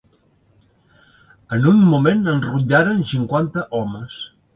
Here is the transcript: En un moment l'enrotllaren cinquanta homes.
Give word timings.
En 1.57 1.63
un 1.73 1.77
moment 1.91 2.23
l'enrotllaren 2.29 3.05
cinquanta 3.13 3.67
homes. 3.81 4.19